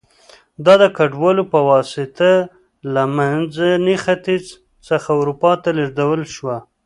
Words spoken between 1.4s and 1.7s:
په